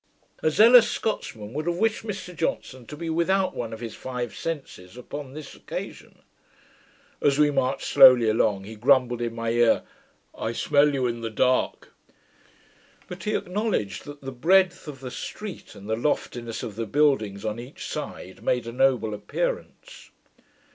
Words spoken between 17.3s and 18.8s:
on each side, made a